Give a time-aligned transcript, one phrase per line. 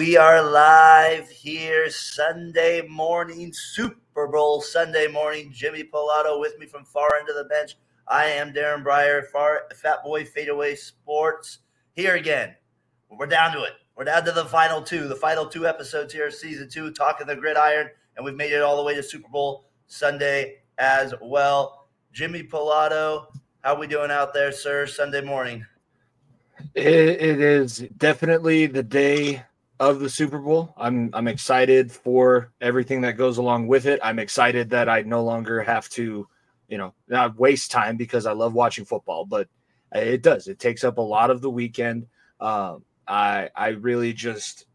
[0.00, 5.52] We are live here Sunday morning, Super Bowl Sunday morning.
[5.52, 7.76] Jimmy Pilato with me from far end of the bench.
[8.08, 11.58] I am Darren Breyer, far Fat Boy Fadeaway Sports.
[11.92, 12.54] Here again.
[13.10, 13.74] We're down to it.
[13.94, 17.36] We're down to the final two, the final two episodes here, season two, talking the
[17.36, 21.88] gridiron, and we've made it all the way to Super Bowl Sunday as well.
[22.10, 23.26] Jimmy Pilato,
[23.60, 24.86] how we doing out there, sir?
[24.86, 25.66] Sunday morning.
[26.74, 29.44] It, it is definitely the day
[29.80, 30.74] of the Super Bowl.
[30.76, 33.98] I'm I'm excited for everything that goes along with it.
[34.02, 36.28] I'm excited that I no longer have to,
[36.68, 39.48] you know, not waste time because I love watching football, but
[39.92, 40.46] it does.
[40.48, 42.06] It takes up a lot of the weekend.
[42.40, 44.66] Um, I I really just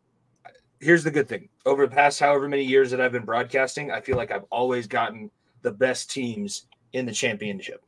[0.79, 1.49] here's the good thing.
[1.67, 4.87] Over the past however many years that I've been broadcasting, I feel like I've always
[4.87, 5.29] gotten
[5.61, 7.83] the best teams in the championship.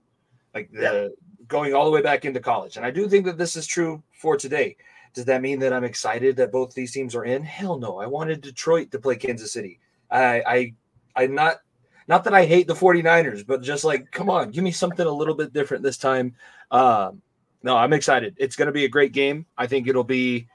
[0.54, 1.08] Like the yeah.
[1.48, 2.78] going all the way back into college.
[2.78, 4.78] And I do think that this is true for today.
[5.18, 7.42] Does that mean that I'm excited that both these teams are in?
[7.42, 7.98] Hell no.
[7.98, 9.80] I wanted Detroit to play Kansas City.
[10.12, 10.74] I I
[11.24, 11.56] I'm not
[12.08, 15.12] not that I hate the 49ers, but just like, come on, give me something a
[15.12, 16.36] little bit different this time.
[16.70, 17.24] Um,
[17.64, 18.36] no, I'm excited.
[18.38, 19.48] It's going to be a great game.
[19.58, 20.48] I think it'll be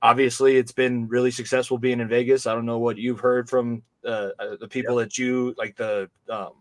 [0.00, 2.46] obviously it's been really successful being in Vegas.
[2.46, 6.08] I don't know what you've heard from uh, uh the people that you like the
[6.30, 6.52] um,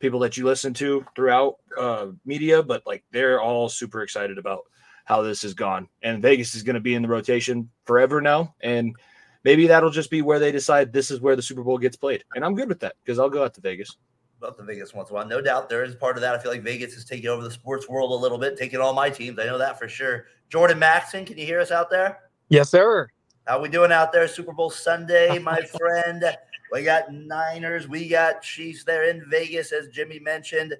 [0.00, 4.64] people that you listen to throughout uh, media, but like they're all super excited about
[5.10, 5.88] how this has gone.
[6.02, 8.54] And Vegas is going to be in the rotation forever now.
[8.60, 8.94] And
[9.42, 12.22] maybe that'll just be where they decide this is where the Super Bowl gets played.
[12.36, 13.96] And I'm good with that because I'll go out to Vegas.
[14.38, 15.26] About the Vegas once in a while.
[15.26, 16.36] No doubt there is part of that.
[16.36, 18.92] I feel like Vegas is taking over the sports world a little bit, taking all
[18.92, 19.36] my teams.
[19.40, 20.26] I know that for sure.
[20.48, 22.20] Jordan Maxon, can you hear us out there?
[22.48, 23.08] Yes, sir.
[23.48, 24.28] How we doing out there?
[24.28, 26.24] Super Bowl Sunday, my friend.
[26.70, 27.88] We got Niners.
[27.88, 30.76] We got Chiefs there in Vegas, as Jimmy mentioned.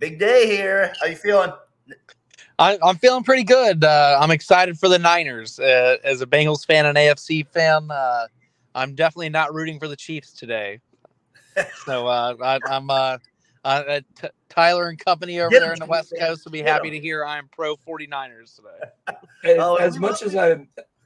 [0.00, 0.92] Big day here.
[1.00, 1.52] How you feeling?
[2.58, 3.84] I, am feeling pretty good.
[3.84, 5.58] Uh, I'm excited for the Niners.
[5.58, 8.26] Uh, as a Bengals fan and AFC fan, uh,
[8.74, 10.80] I'm definitely not rooting for the Chiefs today.
[11.84, 13.18] so uh, I, am uh,
[13.64, 16.68] uh, T- Tyler and company over Get there in the West Coast will be Get
[16.68, 18.90] happy to hear I'm pro 49ers today.
[19.44, 20.54] as, oh, as much as I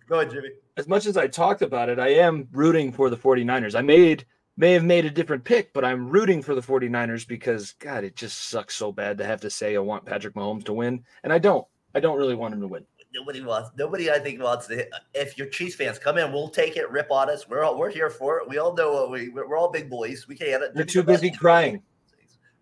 [0.08, 0.50] go ahead, Jimmy.
[0.76, 3.74] As much as I talked about it, I am rooting for the 49ers.
[3.74, 4.24] I made
[4.56, 8.16] may have made a different pick, but I'm rooting for the 49ers because God, it
[8.16, 11.04] just sucks so bad to have to say I want Patrick Mahomes to win.
[11.24, 11.66] And I don't.
[11.94, 12.84] I don't really want him to win.
[13.14, 13.70] Nobody wants.
[13.76, 14.76] Nobody, I think, wants to.
[14.76, 14.90] hit.
[15.12, 16.90] If your Chiefs fans come in, we'll take it.
[16.90, 17.46] Rip on us.
[17.46, 18.48] We're all we're here for it.
[18.48, 19.28] We all know what we.
[19.28, 20.26] We're all big boys.
[20.26, 20.62] We can't.
[20.74, 21.82] They're too busy crying.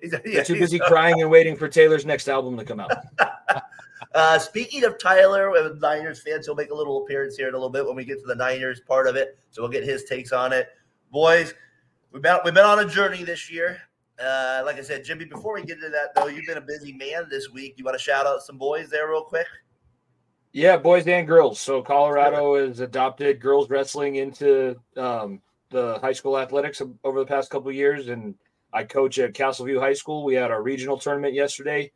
[0.03, 2.91] They're too busy crying and waiting for Taylor's next album to come out.
[4.15, 7.71] uh, speaking of Tyler, Niners fans, he'll make a little appearance here in a little
[7.71, 9.39] bit when we get to the Niners part of it.
[9.51, 10.71] So we'll get his takes on it,
[11.13, 11.55] boys
[12.13, 13.81] we've been we've been on a journey this year.
[14.23, 16.93] Uh, like I said, Jimmy, before we get into that though, you've been a busy
[16.93, 17.75] man this week.
[17.77, 19.47] You want to shout out some boys there real quick?
[20.53, 21.61] Yeah, boys and girls.
[21.61, 25.41] So Colorado has adopted girls wrestling into um,
[25.71, 28.35] the high school athletics over the past couple years, and
[28.73, 30.25] I coach at Castleview High School.
[30.25, 31.93] We had our regional tournament yesterday.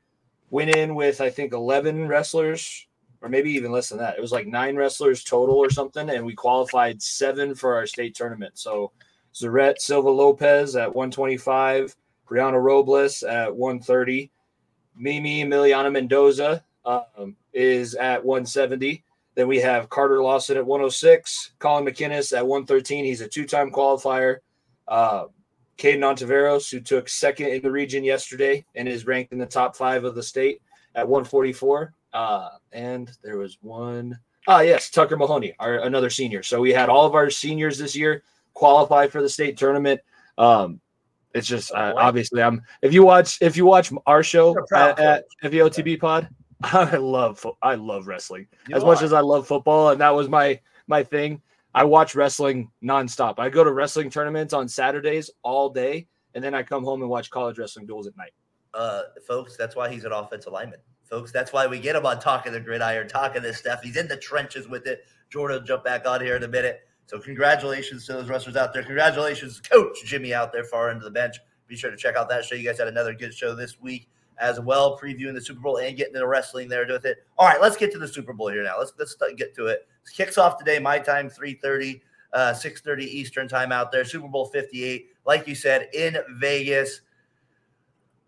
[0.50, 2.86] Went in with I think eleven wrestlers,
[3.20, 4.16] or maybe even less than that.
[4.16, 8.14] It was like nine wrestlers total or something, and we qualified seven for our state
[8.14, 8.56] tournament.
[8.56, 8.92] So
[9.34, 11.96] Zarette Silva Lopez at 125,
[12.28, 14.30] Brianna Robles at 130,
[14.96, 19.02] Mimi Emiliana Mendoza um, is at 170.
[19.34, 23.04] Then we have Carter Lawson at 106, Colin McInnes at 113.
[23.04, 24.38] He's a two time qualifier.
[24.86, 25.26] Uh,
[25.76, 29.74] Caden Ontiveros, who took second in the region yesterday and is ranked in the top
[29.74, 30.62] five of the state
[30.94, 31.92] at 144.
[32.12, 34.16] Uh, and there was one.
[34.46, 36.44] Ah, yes, Tucker Mahoney, our another senior.
[36.44, 38.22] So we had all of our seniors this year
[38.54, 40.00] qualify for the state tournament.
[40.38, 40.80] Um,
[41.34, 45.24] it's just uh, obviously I'm if you watch if you watch our show at, at
[45.42, 46.28] FVOTB Pod,
[46.62, 48.86] I love I love wrestling you as are.
[48.86, 51.42] much as I love football, and that was my my thing.
[51.74, 53.34] I watch wrestling nonstop.
[53.38, 57.10] I go to wrestling tournaments on Saturdays all day, and then I come home and
[57.10, 58.32] watch college wrestling duels at night.
[58.72, 60.78] Uh, folks, that's why he's an offensive lineman.
[61.02, 63.82] Folks, that's why we get him on talking the gridiron, talking this stuff.
[63.82, 65.04] He's in the trenches with it.
[65.30, 66.86] Jordan will jump back on here in a minute.
[67.06, 68.82] So congratulations to those wrestlers out there.
[68.82, 71.36] Congratulations, Coach Jimmy out there far into the bench.
[71.66, 72.54] Be sure to check out that show.
[72.54, 74.08] You guys had another good show this week
[74.38, 77.18] as well, previewing the Super Bowl and getting into wrestling there with it.
[77.38, 78.78] All right, let's get to the Super Bowl here now.
[78.78, 79.86] Let's let's get to it.
[80.04, 82.00] It kicks off today, my time, 3:30,
[82.32, 84.04] uh, 6:30 Eastern time out there.
[84.04, 87.00] Super Bowl 58, like you said, in Vegas.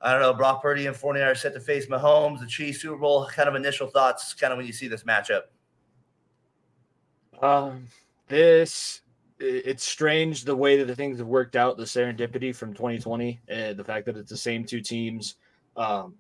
[0.01, 3.27] I don't know, Brock Purdy and 49ers set to face Mahomes, the Chiefs Super Bowl.
[3.27, 5.43] Kind of initial thoughts, kind of when you see this matchup.
[7.43, 7.89] Um
[8.29, 9.03] this
[9.39, 13.77] it's strange the way that the things have worked out the serendipity from 2020 and
[13.77, 15.35] the fact that it's the same two teams
[15.77, 16.15] um,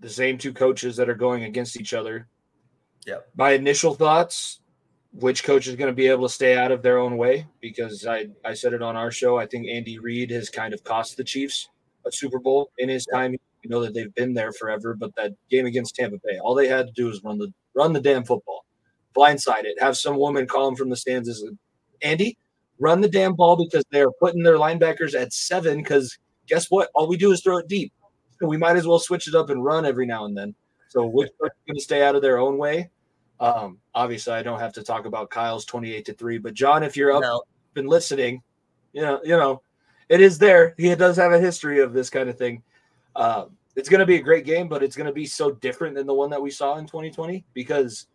[0.00, 2.26] the same two coaches that are going against each other
[3.06, 4.60] yeah my initial thoughts
[5.12, 8.06] which coach is going to be able to stay out of their own way because
[8.06, 9.38] I, I said it on our show.
[9.38, 11.68] I think Andy Reid has kind of cost the Chiefs
[12.06, 13.32] a Super Bowl in his time.
[13.62, 16.68] You know that they've been there forever, but that game against Tampa Bay, all they
[16.68, 18.64] had to do was run the run the damn football,
[19.16, 21.44] blindside it, have some woman call him from the stands as
[22.02, 22.38] Andy,
[22.78, 25.78] run the damn ball because they're putting their linebackers at seven.
[25.78, 26.16] Because
[26.46, 26.90] guess what?
[26.94, 27.92] All we do is throw it deep.
[28.40, 30.54] So we might as well switch it up and run every now and then.
[30.88, 32.90] So which are going to stay out of their own way?
[33.40, 36.38] Um, obviously, I don't have to talk about Kyle's twenty-eight to three.
[36.38, 37.42] But John, if you're up No.
[37.74, 38.42] been listening,
[38.92, 39.62] you know, you know,
[40.08, 40.74] it is there.
[40.78, 42.62] He does have a history of this kind of thing.
[43.14, 43.46] Uh,
[43.76, 46.06] it's going to be a great game, but it's going to be so different than
[46.06, 48.06] the one that we saw in 2020 because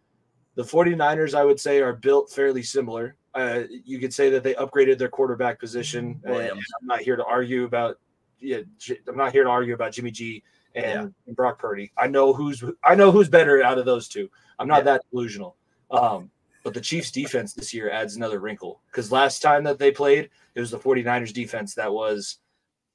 [0.56, 3.16] the 49ers, I would say, are built fairly similar.
[3.34, 6.20] Uh, you could say that they upgraded their quarterback position.
[6.24, 8.00] and I'm not here to argue about.
[8.40, 8.60] Yeah,
[9.08, 10.44] I'm not here to argue about Jimmy G
[10.76, 11.92] and, and Brock Purdy.
[11.98, 14.30] I know who's I know who's better out of those two.
[14.60, 14.84] I'm not Yeah.
[14.84, 15.56] that delusional.
[15.90, 16.30] Um,
[16.64, 20.30] but the Chiefs defense this year adds another wrinkle because last time that they played,
[20.56, 22.40] it was the 49ers defense that was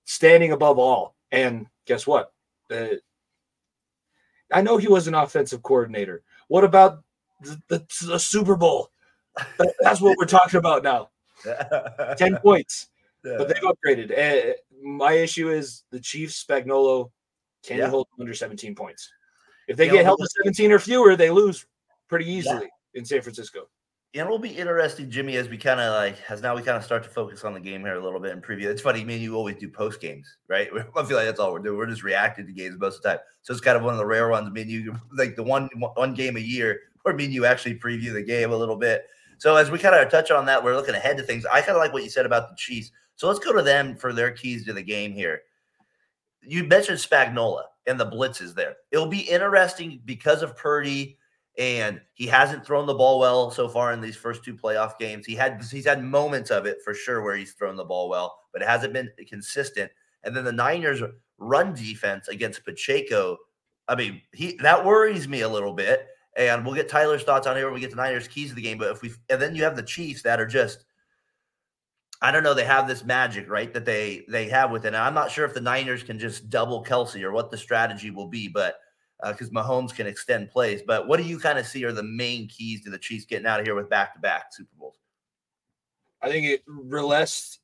[0.05, 1.15] standing above all.
[1.33, 2.33] And guess what?
[2.71, 2.97] Uh,
[4.53, 6.23] I know he was an offensive coordinator.
[6.49, 7.03] What about
[7.41, 8.91] the, the, Super Bowl?
[9.59, 11.11] That- That's what we're talking about now.
[12.17, 12.89] 10 points,
[13.23, 14.11] but they've upgraded.
[14.11, 17.11] Uh, my issue is the Chiefs, Spagnuolo,
[17.63, 17.89] can Yeah.
[17.89, 19.13] hold under 17 points?
[19.69, 21.67] If they Yeah, get held to 17 or fewer, they lose
[22.09, 23.69] pretty easily in San Francisco.
[24.15, 26.83] And it'll be interesting, Jimmy, as we kind of like as now we kind of
[26.83, 28.65] start to focus on the game here a little bit and preview.
[28.65, 30.69] It's funny, me and you always do post games, right?
[30.97, 31.77] I feel like that's all we're doing.
[31.77, 33.19] We're just reacting to games most of the time.
[33.43, 34.51] So it's kind of one of the rare ones.
[34.51, 37.75] Me and you, like the one one game a year, where me and you actually
[37.75, 39.07] preview the game a little bit.
[39.39, 41.47] So as we kind of touch on that, we're looking ahead to things.
[41.47, 42.93] I kind of like what you said about the Chiefs.
[43.17, 45.43] So let's go to them for their keys to the game here.
[46.43, 48.77] You mentioned Spagnuolo and the blitzes there.
[48.93, 51.19] It'll be interesting because of Purdy
[51.57, 55.27] and he hasn't thrown the ball well so far in these first two playoff games.
[55.27, 58.39] He had he's had moments of it for sure where he's thrown the ball well,
[58.53, 59.91] but it hasn't been consistent.
[60.23, 61.03] And then the Niners
[61.39, 63.39] run defense against Pacheco.
[63.89, 66.07] I mean, he that worries me a little bit.
[66.39, 68.63] And we'll get Tyler's thoughts on here when we get the Niners keys to the
[68.63, 68.79] game.
[68.79, 70.85] But if we and then you have the Chiefs that are just
[72.21, 73.73] I don't know, they have this magic, right?
[73.73, 74.89] That they they have with it.
[74.89, 78.11] And I'm not sure if the Niners can just double Kelce or what the strategy
[78.11, 78.77] will be, but
[79.23, 80.83] uh, because Mahomes can extend plays.
[80.87, 83.47] But what do you kind of see are the main keys to the Chiefs getting
[83.47, 84.99] out of here with back to back Super Bowls?
[86.23, 87.59] I think it relies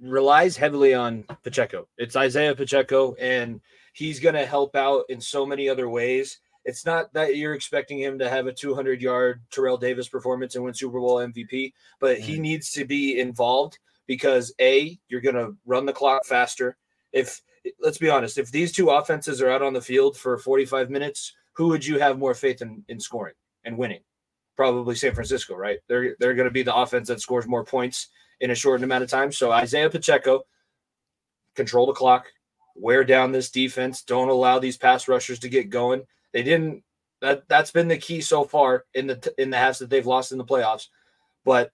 [0.00, 1.88] relies heavily on Pacheco.
[1.96, 3.60] It's Isaiah Pacheco, and
[3.92, 6.38] he's going to help out in so many other ways.
[6.64, 10.64] It's not that you're expecting him to have a 200 yard Terrell Davis performance and
[10.64, 12.40] win Super Bowl MVP, but he mm.
[12.40, 16.76] needs to be involved because a you're going to run the clock faster.
[17.12, 17.42] If
[17.80, 21.34] let's be honest, if these two offenses are out on the field for 45 minutes,
[21.52, 23.34] who would you have more faith in in scoring
[23.64, 24.00] and winning?
[24.56, 25.78] Probably San Francisco, right?
[25.88, 28.08] They're they're going to be the offense that scores more points
[28.40, 29.32] in a shortened amount of time.
[29.32, 30.42] So Isaiah Pacheco,
[31.54, 32.26] control the clock,
[32.74, 34.02] wear down this defense.
[34.02, 36.02] Don't allow these pass rushers to get going.
[36.32, 36.82] They didn't.
[37.20, 40.32] That that's been the key so far in the in the halves that they've lost
[40.32, 40.88] in the playoffs.
[41.44, 41.72] But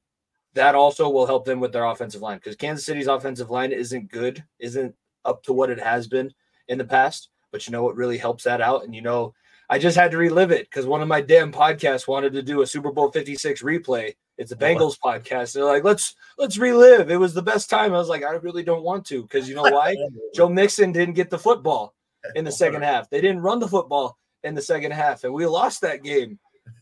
[0.55, 4.11] that also will help them with their offensive line because Kansas City's offensive line isn't
[4.11, 6.33] good, isn't up to what it has been
[6.69, 7.31] in the past.
[7.51, 9.35] But you know what really helps that out, and you know.
[9.71, 12.63] I just had to relive it because one of my damn podcasts wanted to do
[12.63, 14.15] a Super Bowl 56 replay.
[14.39, 15.53] It's a Bengals podcast.
[15.53, 17.11] They're like, let's let's relive.
[17.11, 17.93] It was the best time.
[17.93, 19.97] I was like, I really don't want to because you know why?
[20.35, 21.95] Joe Mixon didn't get the football
[22.37, 23.11] in the second half.
[23.11, 26.39] They didn't run the football in the second half, and we lost that game.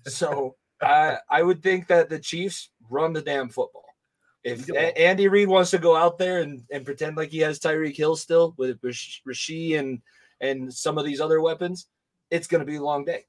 [0.06, 3.84] So I I would think that the Chiefs run the damn football.
[4.44, 7.58] If A- Andy Reid wants to go out there and, and pretend like he has
[7.58, 10.00] Tyreek Hill still with Rash- Rasheed and
[10.40, 11.88] and some of these other weapons,
[12.30, 13.24] it's going to be a long day.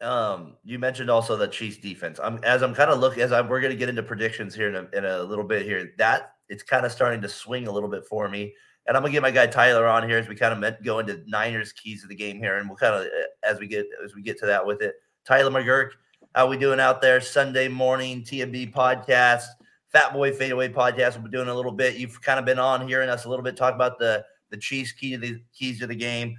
[0.00, 2.20] Um, you mentioned also the Chiefs defense.
[2.22, 4.76] I'm as I'm kind of looking as I'm we're gonna get into predictions here in
[4.76, 5.92] a, in a little bit here.
[5.98, 8.54] That it's kind of starting to swing a little bit for me.
[8.86, 11.22] And I'm gonna get my guy Tyler on here as we kind of go into
[11.26, 14.14] Niners keys of the game here, and we'll kind of uh, as we get as
[14.14, 14.94] we get to that with it.
[15.24, 15.90] Tyler McGurk,
[16.34, 17.20] how we doing out there?
[17.20, 19.44] Sunday morning TMB podcast,
[19.88, 21.14] Fat Boy Fadeaway podcast.
[21.14, 21.96] We'll be doing a little bit.
[21.96, 24.92] You've kind of been on hearing us a little bit talk about the the Chiefs
[24.92, 26.36] key to the keys to the game.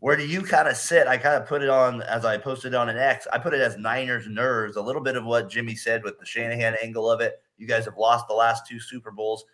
[0.00, 1.06] Where do you kind of sit?
[1.06, 3.26] I kind of put it on as I posted on an X.
[3.32, 4.76] I put it as Niners nerves.
[4.76, 7.40] A little bit of what Jimmy said with the Shanahan angle of it.
[7.56, 9.44] You guys have lost the last two Super Bowls.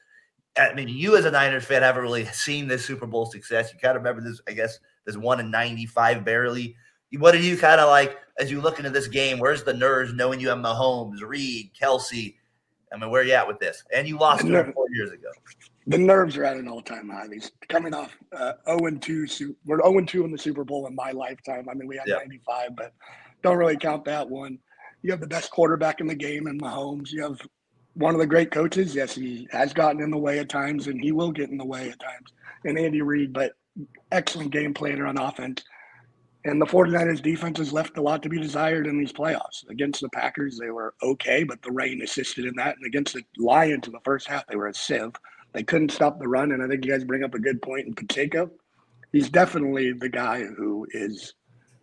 [0.59, 3.73] I mean, you as a Niners fan haven't really seen this Super Bowl success.
[3.73, 6.77] You kind of remember this, I guess, this one in '95 barely.
[7.19, 9.39] What are you kind of like as you look into this game?
[9.39, 12.37] Where's the nerves knowing you have Mahomes, Reid, Kelce?
[12.93, 13.83] I mean, where are you at with this?
[13.95, 15.29] And you lost them four years ago.
[15.87, 17.27] The nerves are at an all-time high.
[17.27, 19.57] These coming off uh, 0 and 2.
[19.65, 21.67] We're 0 and 2 in the Super Bowl in my lifetime.
[21.71, 22.17] I mean, we had Yeah.
[22.17, 22.93] 95, but
[23.43, 24.59] don't really count that one.
[25.03, 27.11] you have the best quarterback in the game in Mahomes.
[27.11, 27.41] You have
[27.95, 28.95] one of the great coaches.
[28.95, 31.65] Yes, he has gotten in the way at times, and he will get in the
[31.65, 32.33] way at times.
[32.65, 33.53] And Andy Reid, but
[34.11, 35.65] excellent game planner on offense.
[36.45, 39.69] And the 49ers defense has left a lot to be desired in these playoffs.
[39.69, 42.77] Against the Packers, they were okay, but the rain assisted in that.
[42.77, 45.13] And against the Lions in the first half, they were a sieve.
[45.53, 46.51] They couldn't stop the run.
[46.51, 48.51] And I think you guys bring up a good point in Pacheco.
[49.13, 51.35] He's definitely the guy who is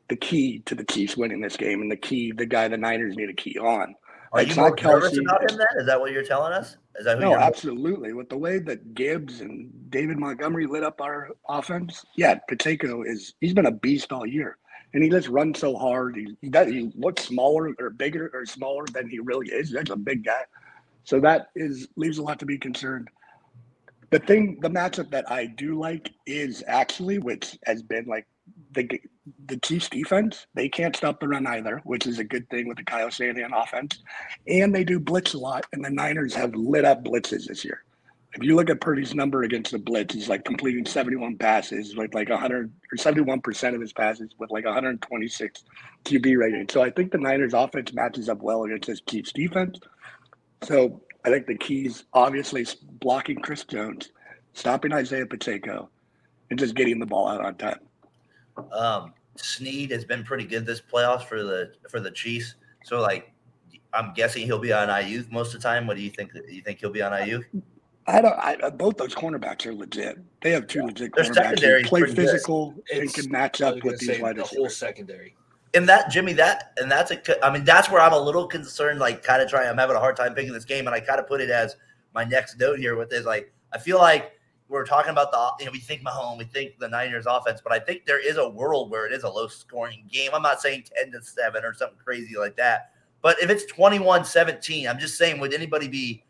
[0.09, 3.15] the key to the Chiefs winning this game and the key, the guy the Niners
[3.15, 3.95] need a key on.
[4.31, 5.67] Are you more nervous about him then?
[5.77, 6.77] Is that what you're telling us?
[6.97, 8.13] Is that no, absolutely.
[8.13, 13.33] With the way that Gibbs and David Montgomery lit up our offense, yeah, Pacheco is
[13.39, 14.57] he's been a beast all year,
[14.93, 16.15] and he just runs so hard.
[16.15, 19.71] He he, does, he looks smaller or bigger or smaller than he really is.
[19.71, 20.43] That's a big guy,
[21.03, 23.07] so that is leaves a lot to be concerned.
[24.11, 28.27] The thing, the matchup that I do like is actually, which has been like
[28.73, 28.99] the
[29.45, 32.77] the Chiefs defense, they can't stop the run either, which is a good thing with
[32.77, 34.01] the Kyle Shanahan offense.
[34.47, 37.83] And they do blitz a lot, and the Niners have lit up blitzes this year.
[38.33, 42.13] If you look at Purdy's number against the blitz, he's like completing 71 passes with
[42.13, 45.63] like 100 or 71% of his passes with like 126
[46.05, 46.67] QB rating.
[46.69, 49.79] So I think the Niners offense matches up well against this Chiefs defense.
[50.61, 52.67] So I think the keys obviously
[52.99, 54.11] blocking Chris Jones,
[54.53, 55.89] stopping Isaiah Pacheco,
[56.49, 57.79] and just getting the ball out on time.
[58.71, 62.55] Um, Sneed has been pretty good this playoffs for the for the Chiefs.
[62.83, 63.31] So like,
[63.93, 65.87] I'm guessing he'll be on Aiyuk most of the time.
[65.87, 66.33] What do you think?
[66.33, 67.43] Do you think he'll be on Aiyuk?
[68.07, 68.33] I don't.
[68.33, 70.17] I, uh, both those cornerbacks are legit.
[70.41, 70.85] They have two yeah.
[70.85, 74.49] legit Their cornerbacks who play physical and can match up with these wide receivers.
[74.49, 75.35] The whole secondary.
[75.75, 77.45] And that Jimmy, that and that's a.
[77.45, 78.99] I mean, that's where I'm a little concerned.
[78.99, 79.67] Like, kind of trying.
[79.67, 81.75] I'm having a hard time picking this game, and I kind of put it as
[82.15, 82.95] my next note here.
[82.95, 84.33] With is like, I feel like
[84.69, 87.73] we're talking about the you know we think Mahomes, we think the Niners offense, but
[87.73, 90.29] I think there is a world where it is a low scoring game.
[90.33, 92.91] I'm not saying 10 to 7 or something crazy like that.
[93.21, 96.23] But if it's 21-17, I'm just saying would anybody be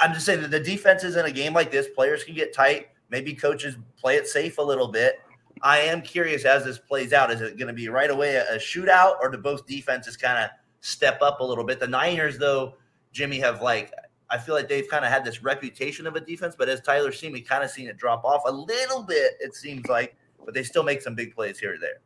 [0.00, 2.88] I'm just saying that the defenses in a game like this, players can get tight.
[3.10, 5.20] Maybe coaches play it safe a little bit.
[5.62, 7.30] I am curious as this plays out.
[7.30, 10.44] Is it going to be right away a, a shootout, or do both defenses kind
[10.44, 11.78] of step up a little bit?
[11.78, 12.74] The Niners, though,
[13.12, 13.92] Jimmy, have like
[14.30, 17.12] I feel like they've kind of had this reputation of a defense, but as Tyler
[17.12, 19.34] seen, we kind of seen it drop off a little bit.
[19.40, 22.00] It seems like, but they still make some big plays here or there.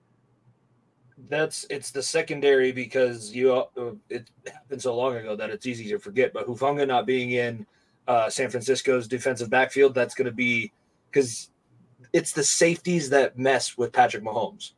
[1.29, 5.89] That's it's the secondary because you uh, it happened so long ago that it's easy
[5.91, 6.33] to forget.
[6.33, 7.67] But Hufanga not being in
[8.07, 10.73] uh, San Francisco's defensive backfield, that's going to be
[11.11, 11.51] because
[12.13, 14.73] it's the safeties that mess with Patrick Mahomes.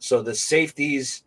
[0.00, 1.24] So the safeties,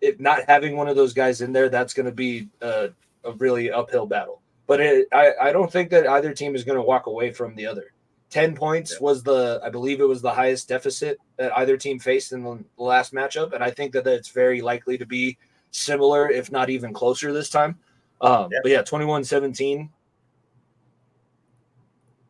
[0.00, 2.90] if not having one of those guys in there, that's going to be a,
[3.24, 4.37] a really uphill battle.
[4.68, 7.56] But it, I, I don't think that either team is going to walk away from
[7.56, 7.94] the other.
[8.28, 8.98] 10 points yeah.
[9.00, 12.62] was the, I believe it was the highest deficit that either team faced in the
[12.76, 13.54] last matchup.
[13.54, 15.38] And I think that it's very likely to be
[15.70, 17.78] similar, if not even closer this time.
[18.20, 18.58] Um, yeah.
[18.62, 19.88] But yeah, 21 17.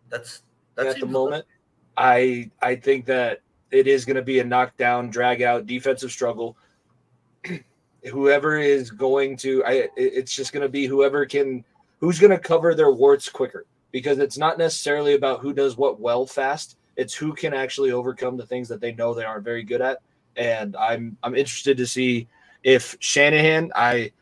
[0.08, 0.42] That's,
[0.76, 1.44] that's at the moment.
[1.96, 3.40] I, I think that
[3.72, 6.56] it is going to be a knockdown, drag out defensive struggle.
[8.12, 11.64] whoever is going to, I, it's just going to be whoever can
[11.98, 16.00] who's going to cover their warts quicker because it's not necessarily about who does what
[16.00, 16.76] well fast.
[16.96, 19.98] It's who can actually overcome the things that they know they aren't very good at.
[20.36, 22.28] And I'm I'm interested to see
[22.62, 23.72] if Shanahan.
[23.74, 24.12] I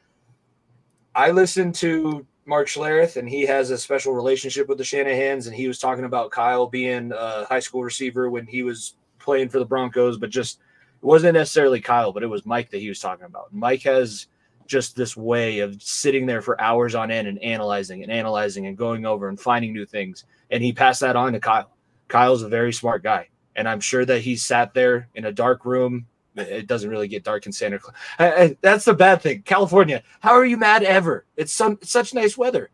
[1.14, 5.46] I listened to Mark Schlereth, and he has a special relationship with the Shanahans.
[5.46, 9.48] And he was talking about Kyle being a high school receiver when he was playing
[9.48, 10.60] for the Broncos, but just
[11.02, 13.52] it wasn't necessarily Kyle, but it was Mike that he was talking about.
[13.52, 14.28] Mike has
[14.66, 18.76] just this way of sitting there for hours on end and analyzing and analyzing and
[18.76, 20.24] going over and finding new things.
[20.50, 21.70] And he passed that on to Kyle.
[22.08, 23.28] Kyle's a very smart guy.
[23.56, 26.06] And I'm sure that he sat there in a dark room.
[26.36, 28.54] It doesn't really get dark in Santa Clara.
[28.60, 29.42] That's the bad thing.
[29.42, 31.24] California, how are you mad ever?
[31.36, 32.70] It's some such nice weather.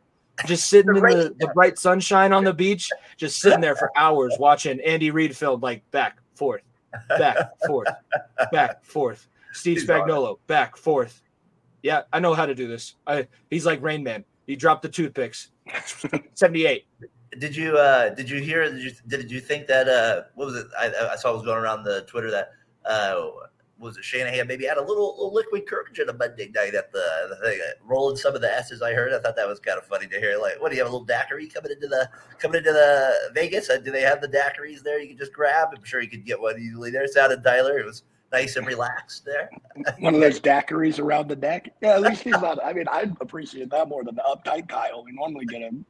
[0.46, 4.34] Just sitting in the, the bright sunshine on the beach, just sitting there for hours
[4.40, 6.62] watching Andy Reid film like back, forth,
[7.10, 7.88] back, forth,
[8.50, 9.28] back, forth.
[9.52, 11.22] Steve Spagnuolo, back, forth,
[11.82, 12.94] yeah, I know how to do this.
[13.06, 14.24] I, he's like Rain Man.
[14.46, 15.50] He dropped the toothpicks.
[16.34, 16.86] 78.
[17.38, 20.56] Did you uh did you hear did you did you think that uh what was
[20.56, 22.50] it I, I saw was going around the Twitter that
[22.84, 23.30] uh
[23.82, 26.92] was it Shanahan maybe had a little, little liquid courage at a Monday night at
[26.92, 28.80] the, the thing, rolling some of the S's.
[28.80, 29.12] I heard.
[29.12, 30.38] I thought that was kind of funny to hear.
[30.40, 32.08] Like, what do you have a little daiquiri coming into the
[32.38, 33.68] coming into the Vegas?
[33.68, 35.00] Uh, do they have the daiquiris there?
[35.00, 35.70] You can just grab.
[35.76, 37.06] I'm sure you could get one easily there.
[37.08, 37.78] Sounded Tyler.
[37.78, 39.50] It was nice and relaxed there.
[39.98, 41.72] One of those daiquiris around the deck.
[41.80, 42.62] Yeah, at least he's not.
[42.64, 45.04] I mean, I appreciate that more than the uptight Kyle.
[45.04, 45.84] We normally get him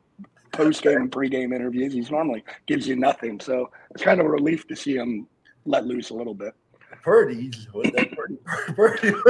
[0.53, 1.93] post game and pre game interviews.
[1.93, 3.41] He's normally gives you nothing.
[3.41, 5.27] So it's kind of a relief to see him
[5.65, 6.55] let loose a little bit.
[7.03, 8.11] Purdy's Purdy.
[8.77, 9.11] Purdy.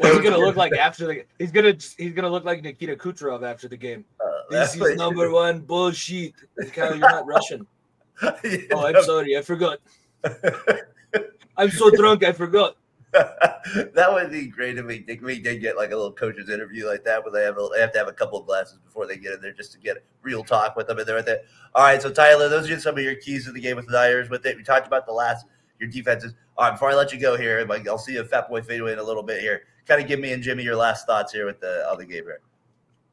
[0.00, 1.24] What's he gonna look like after the?
[1.38, 4.04] He's gonna he's gonna look like Nikita Kucherov after the game.
[4.20, 6.34] Uh, This is number one bullshit.
[6.72, 7.66] Kyle, you're not Russian.
[8.22, 9.78] Oh, I'm sorry, I forgot.
[11.56, 12.76] I'm so drunk, I forgot.
[13.12, 16.86] that would be great if we, if we did get like a little coach's interview
[16.86, 19.06] like that, where they have a, they have to have a couple of glasses before
[19.06, 21.46] they get in there just to get real talk with them and they're with it.
[21.74, 23.92] All right, so Tyler, those are some of your keys to the game with the
[23.92, 24.28] Niners.
[24.28, 25.46] With it, we talked about the last
[25.78, 26.34] your defenses.
[26.56, 28.80] All right, before I let you go here, like I'll see you Fat Boy fade
[28.80, 29.62] away in a little bit here.
[29.86, 32.24] Kind of give me and Jimmy your last thoughts here with the other the game
[32.24, 32.40] here.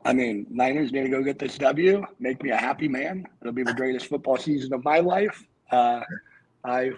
[0.05, 2.05] I mean, Niners need to go get this W.
[2.19, 3.25] Make me a happy man.
[3.41, 5.45] It'll be the greatest football season of my life.
[5.71, 6.01] Uh,
[6.63, 6.91] I,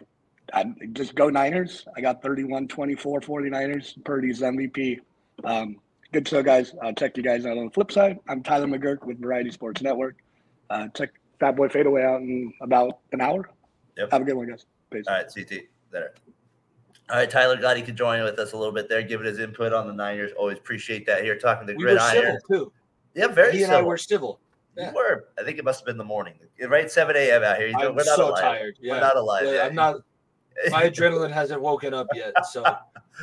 [0.54, 1.88] I just go Niners.
[1.96, 4.04] I got 31 24 49ers.
[4.04, 5.00] Purdy's MVP.
[5.44, 5.78] Um,
[6.12, 6.74] good show, guys.
[6.82, 8.20] I'll check you guys out on the flip side.
[8.30, 10.16] I'm Tyler McGurk with Variety Sports Network.
[10.70, 13.50] Uh, check Fat Boy Fadeaway out in about an hour.
[13.98, 14.12] Yep.
[14.12, 14.66] Have a good one, guys.
[14.92, 15.06] Peace.
[15.08, 16.14] All right, CT there.
[17.10, 19.40] All right, Tyler, glad he could join with us a little bit there, giving his
[19.40, 20.32] input on the Niners.
[20.38, 22.72] Always appreciate that here, talking the We were civil too.
[23.14, 23.88] Yeah, very He and I civil.
[23.90, 24.40] were civil.
[24.77, 25.27] You were.
[25.39, 26.36] I think it must have been the morning.
[26.67, 27.44] Right, seven a.m.
[27.44, 27.72] out here.
[27.75, 28.41] I'm we're not so alive.
[28.41, 28.77] tired.
[28.82, 29.46] We're Yeah, not alive.
[29.46, 29.65] Yeah.
[29.65, 29.98] I'm not.
[30.70, 32.63] My adrenaline hasn't woken up yet, so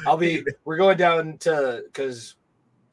[0.06, 0.44] I'll be.
[0.64, 2.37] We're going down to because.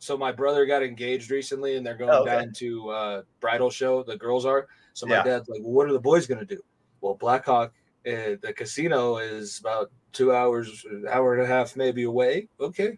[0.01, 2.31] So my brother got engaged recently, and they're going Oh, okay.
[2.31, 4.01] down to uh, bridal show.
[4.01, 4.67] The girls are.
[4.93, 5.23] So my Yeah.
[5.23, 6.61] dad's like, "Well, what are the boys gonna do?"
[7.01, 7.73] Well, Blackhawk,
[8.07, 12.47] uh, the casino is about two hours, an hour and a half, maybe away.
[12.61, 12.97] Okay,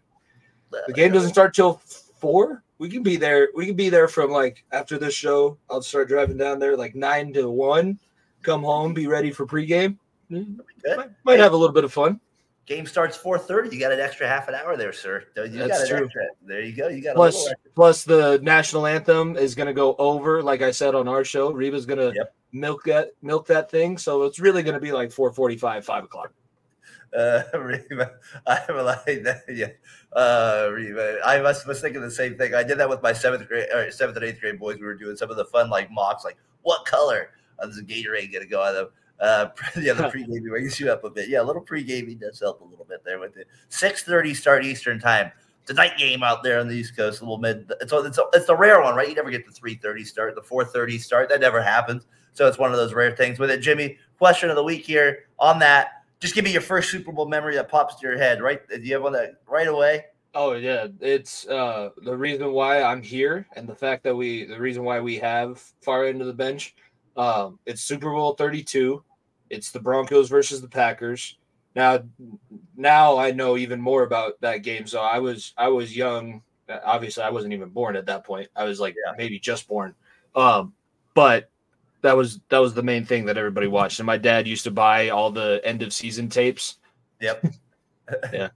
[0.86, 2.62] the game doesn't start till four.
[2.82, 3.48] We can be there.
[3.54, 5.56] We can be there from like after this show.
[5.70, 7.96] I'll start driving down there like nine to one.
[8.42, 9.96] Come home, be ready for pregame.
[10.32, 10.96] Mm, Good.
[10.96, 12.18] Might, might have a little bit of fun.
[12.66, 13.72] Game starts four thirty.
[13.72, 15.22] You got an extra half an hour there, sir.
[15.36, 16.04] You got That's an true.
[16.06, 16.22] extra.
[16.44, 16.88] There you go.
[16.88, 20.42] You got Plus, little plus the national anthem is going to go over.
[20.42, 22.34] Like I said on our show, Reba's going to Yep.
[22.50, 23.96] milk that milk that thing.
[23.96, 26.32] So it's really going to be like four forty five, five o'clock.
[27.16, 28.12] Uh, Reba,
[28.46, 29.42] I'm like that.
[29.52, 29.68] Yeah,
[30.14, 32.54] uh, Reba, I was, was thinking the same thing.
[32.54, 34.78] I did that with my seventh grade, or seventh and eighth grade boys.
[34.78, 37.30] We were doing some of the fun like mocks, like what color
[37.62, 38.88] is the Gatorade going to go on them?
[39.20, 39.48] Uh,
[39.80, 41.28] yeah, the pre-gaming wakes you up a bit.
[41.28, 43.46] Yeah, a little pre-gaming does help a little bit there with it.
[43.68, 45.30] Six thirty start Eastern time.
[45.62, 47.70] It's a night game out there on the East Coast, a little mid.
[47.80, 49.08] It's it's it's the rare one, right?
[49.08, 51.28] You never get the three thirty start, the four thirty start.
[51.28, 52.06] That never happens.
[52.32, 53.60] So it's one of those rare things with it.
[53.60, 56.01] Jimmy, question of the week here on that.
[56.22, 58.60] Just give me your first Super Bowl memory that pops to your head, right?
[58.68, 60.04] Do you have one that right away?
[60.34, 64.58] Oh yeah, it's uh the reason why I'm here and the fact that we the
[64.58, 66.76] reason why we have far into the bench.
[67.16, 69.02] Um it's Super Bowl 32.
[69.50, 71.38] It's the Broncos versus the Packers.
[71.74, 72.04] Now
[72.76, 74.86] now I know even more about that game.
[74.86, 76.40] So I was I was young.
[76.84, 78.48] Obviously I wasn't even born at that point.
[78.54, 79.14] I was like Yeah.
[79.18, 79.92] maybe just born.
[80.36, 80.72] Um
[81.14, 81.50] but
[82.02, 83.98] that was that was the main thing that everybody watched.
[84.00, 86.76] And my dad used to buy all the end of season tapes
[87.22, 87.46] Yep.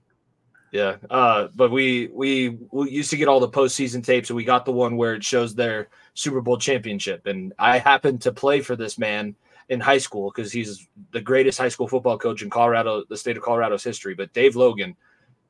[0.71, 0.97] yeah.
[1.09, 4.65] Uh, but we, we we used to get all the postseason tapes, and we got
[4.65, 7.25] the one where it shows their Super Bowl championship.
[7.25, 9.35] And I happened to play for this man
[9.69, 13.37] in high school because he's the greatest high school football coach in Colorado, the state
[13.37, 14.13] of Colorado's history.
[14.13, 14.95] But Dave Logan,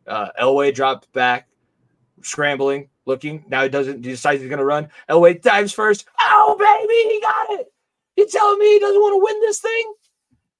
[0.05, 1.47] uh, Elway dropped back,
[2.21, 3.43] scrambling, looking.
[3.47, 4.05] Now he doesn't.
[4.05, 4.89] He decides he's going to run.
[5.09, 6.05] Elway dives first.
[6.21, 7.73] Oh baby, he got it.
[8.17, 9.93] You telling me he doesn't want to win this thing?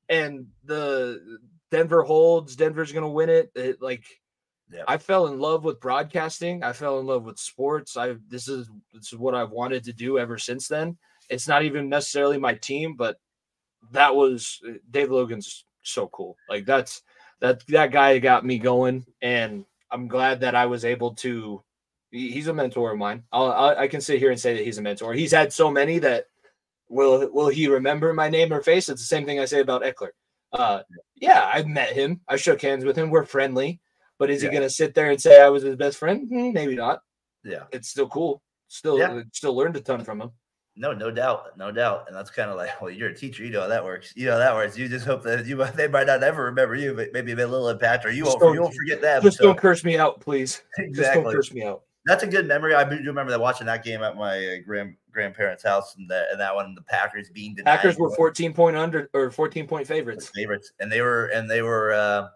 [0.10, 1.40] And the
[1.72, 2.56] Denver holds.
[2.56, 3.52] Denver's going to win it.
[3.56, 4.06] It like
[4.72, 4.84] Yeah.
[4.88, 6.64] I fell in love with broadcasting.
[6.64, 7.98] I fell in love with sports.
[7.98, 10.98] I this is this is what I've wanted to do ever since then.
[11.30, 13.20] It's not even necessarily my team, but
[13.92, 16.38] that was Dave Logan's so cool.
[16.50, 17.02] Like that's
[17.40, 21.64] that that guy got me going, and I'm glad that I was able to.
[22.12, 23.24] He's a mentor of mine.
[23.32, 25.14] I'll, I I can sit here and say that he's a mentor.
[25.14, 26.28] He's had so many that
[26.90, 28.90] will will he remember my name or face?
[28.90, 30.10] It's the same thing I say about Eckler.
[30.54, 30.82] Uh,
[31.16, 32.22] yeah, I've met him.
[32.28, 33.10] I shook hands with him.
[33.10, 33.80] We're friendly.
[34.20, 34.50] But is Yeah.
[34.50, 36.28] he going to sit there and say I was his best friend?
[36.28, 37.02] Hmm, Maybe not.
[37.44, 37.64] Yeah.
[37.72, 38.42] It's still cool.
[38.68, 39.22] Still, Yeah.
[39.34, 40.32] still learned a ton from him.
[40.76, 43.50] No, no doubt, no doubt, and that's kind of like, well, you're a teacher, you
[43.50, 44.14] know how that works.
[44.16, 44.78] You know how that works.
[44.78, 47.68] You just hope that you they might not ever remember you, but maybe a little
[47.70, 49.24] impact, or you Just won't, you won't forget that.
[49.24, 50.52] Just so- don't curse me out, please.
[50.54, 51.34] Just don't exactly.
[51.34, 51.82] curse me out.
[52.08, 52.74] That's a good memory.
[52.74, 56.28] I do remember that watching that game at my uh, grand grandparents' house, and that
[56.32, 57.76] and that one, the Packers being denied.
[57.76, 60.32] Packers were 14 point under or 14 point favorites.
[60.34, 62.30] favorites, and they were and they were uh,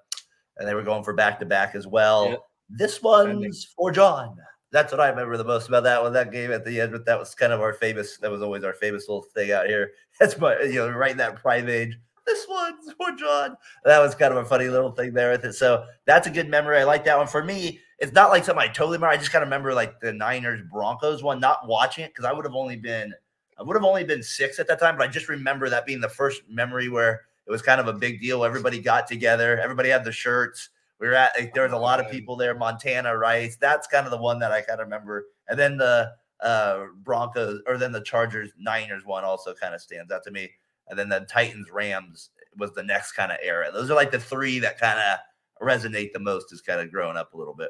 [0.58, 2.28] and they were going for back to back as well.
[2.28, 2.40] Yep.
[2.70, 4.36] This one's for John.
[4.74, 6.12] That's what I remember the most about that one.
[6.12, 8.18] That game at the end, but that was kind of our famous.
[8.18, 9.92] That was always our famous little thing out here.
[10.20, 11.98] That's my you know right in that prime age.
[12.26, 13.56] This one's for John.
[13.86, 15.54] That was kind of a funny little thing there with it.
[15.54, 16.78] So that's a good memory.
[16.78, 17.26] I like that one.
[17.26, 19.14] For me, it's not like something I totally remember.
[19.14, 22.34] I just kind of remember like the Niners Broncos one, not watching it because I
[22.34, 23.14] would have only been
[23.60, 26.02] I would have only been six at that time, but I just remember that being
[26.02, 28.44] the first memory where it was kind of a big deal.
[28.44, 30.70] Everybody got together, everybody had the shirts.
[31.00, 32.56] We were at like, there was a lot of people there.
[32.56, 33.56] Montana Rice.
[33.56, 35.26] That's kind of the one that I kind of remember.
[35.48, 36.12] And then the
[36.42, 40.50] uh, Broncos or then the Chargers Niners one also kind of stands out to me.
[40.88, 43.70] And then the Titans Rams was the next kind of era.
[43.72, 45.20] Those are like the three that kind of
[45.66, 47.70] resonate the most as kind of growing up a little bit.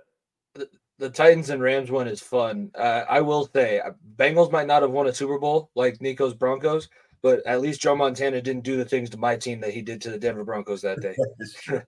[0.56, 2.72] The, the Titans and Rams one is fun.
[2.76, 6.34] Uh, I will say, uh, Bengals might not have won a Super Bowl like Nico's
[6.34, 6.90] Broncos,
[7.22, 10.02] but at least Joe Montana didn't do the things to my team that he did
[10.02, 11.16] to the Denver Broncos that day.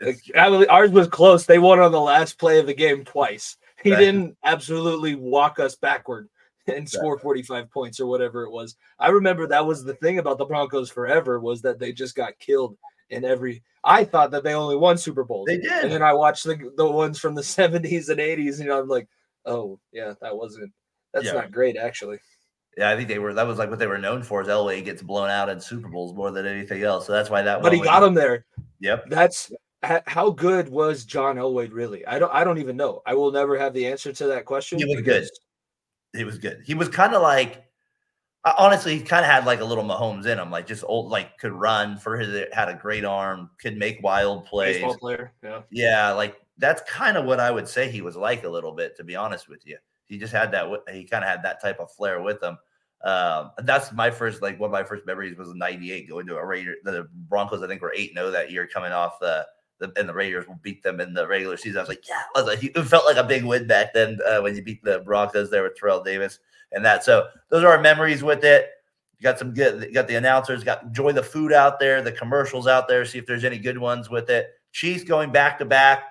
[0.00, 1.46] like, ours was close.
[1.46, 3.56] They won on the last play of the game twice.
[3.82, 3.98] He right.
[3.98, 6.28] didn't absolutely walk us backward
[6.66, 8.76] and score 45 points or whatever it was.
[8.98, 12.38] I remember that was the thing about the Broncos forever was that they just got
[12.38, 12.76] killed
[13.10, 15.46] in every I thought that they only won Super Bowls.
[15.46, 15.84] They did.
[15.84, 19.08] And then I watched the the ones from the 70s and 80s and I'm like,
[19.44, 20.72] "Oh, yeah, that wasn't
[21.12, 21.32] that's yeah.
[21.32, 22.18] not great actually."
[22.76, 23.32] Yeah, I think they were.
[23.32, 24.42] That was like what they were known for.
[24.42, 27.06] Is Elway gets blown out in Super Bowls more than anything else.
[27.06, 27.62] So that's why that.
[27.62, 28.44] But he got him there.
[28.80, 29.06] Yep.
[29.08, 29.50] That's
[29.82, 32.04] how good was John Elway really?
[32.06, 32.32] I don't.
[32.34, 33.02] I don't even know.
[33.06, 34.78] I will never have the answer to that question.
[34.78, 35.26] He was good.
[36.14, 36.62] He was good.
[36.66, 37.64] He was kind of like.
[38.58, 41.36] Honestly, he kind of had like a little Mahomes in him, like just old, like
[41.38, 44.76] could run for his, had a great arm, could make wild plays.
[44.76, 48.44] Baseball player, yeah, yeah, like that's kind of what I would say he was like
[48.44, 49.78] a little bit, to be honest with you.
[50.06, 50.68] He just had that.
[50.92, 52.56] He kind of had that type of flair with him.
[53.02, 56.36] Um, that's my first, like one of my first memories was in '98 going to
[56.36, 56.76] a Raider.
[56.84, 59.46] The Broncos, I think, were eight 0 that year, coming off the,
[59.78, 61.78] the and the Raiders will beat them in the regular season.
[61.78, 64.18] I was like, yeah, I was like, it felt like a big win back then
[64.24, 66.38] uh, when you beat the Broncos there with Terrell Davis
[66.72, 67.04] and that.
[67.04, 68.70] So those are our memories with it.
[69.18, 72.66] You got some good, got the announcers, got enjoy the food out there, the commercials
[72.66, 74.48] out there, see if there's any good ones with it.
[74.72, 76.04] Chiefs going back to back.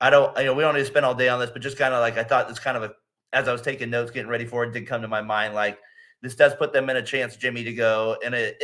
[0.00, 1.76] I don't, you know, we don't need to spend all day on this, but just
[1.76, 2.92] kind of like I thought it's kind of a
[3.34, 5.78] as I was taking notes, getting ready for it, did come to my mind like
[6.22, 8.54] this does put them in a chance, Jimmy, to go in a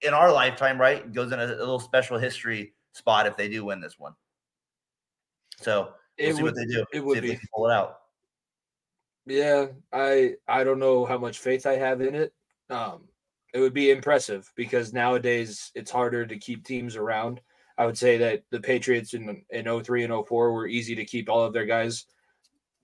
[0.00, 1.12] in our lifetime, right?
[1.12, 4.14] Goes in a, a little special history spot if they do win this one.
[5.58, 6.84] So we'll it see would, what they do.
[6.92, 8.01] It would be pull it out.
[9.26, 12.32] Yeah, I I don't know how much faith I have in it.
[12.70, 13.02] Um,
[13.54, 17.40] it would be impressive because nowadays it's harder to keep teams around.
[17.78, 21.28] I would say that the Patriots in in 03 and 04 were easy to keep
[21.28, 22.06] all of their guys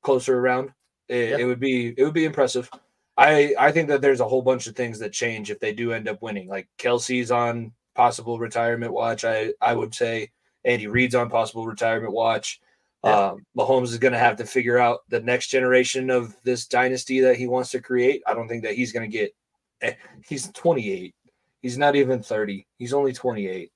[0.03, 0.71] closer around.
[1.09, 1.41] It, yep.
[1.41, 2.71] it would be it would be impressive.
[3.17, 5.93] I I think that there's a whole bunch of things that change if they do
[5.93, 6.49] end up winning.
[6.49, 9.25] Like Kelce's on possible retirement watch.
[9.25, 10.31] I I would say
[10.65, 12.61] Andy Reid's on possible retirement watch.
[13.05, 13.31] Yeah.
[13.31, 17.21] Um, Mahomes is going to have to figure out the next generation of this dynasty
[17.21, 18.23] that he wants to create.
[18.27, 19.35] I don't think that he's going to get.
[19.83, 19.95] Eh,
[20.29, 21.15] he's 28.
[21.63, 22.67] He's not even 30.
[22.79, 23.71] He's only 28.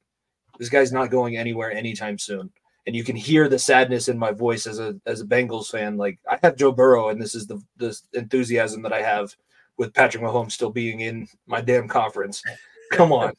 [0.58, 2.50] This guy's not going anywhere anytime soon
[2.86, 5.96] and you can hear the sadness in my voice as a as a Bengals fan.
[5.96, 9.34] Like I have Joe Burrow, and this is the the enthusiasm that I have
[9.76, 12.42] with Patrick Mahomes still being in my damn conference.
[12.92, 13.32] Come on.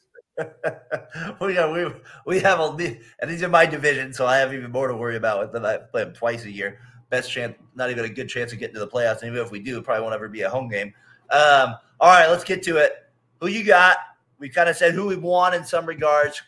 [1.42, 1.92] We got we
[2.26, 5.16] we have a and he's in my division, so I have even more to worry
[5.16, 5.66] about with them.
[5.66, 6.80] I play him twice a year.
[7.10, 9.22] Best chance, not even a good chance of getting to the playoffs.
[9.22, 10.94] And even if we do, it probably won't ever be a home game.
[11.30, 12.94] Um, all right, let's get to it.
[13.40, 13.98] Who you got?
[14.40, 16.42] We kind of said who we want in some regards.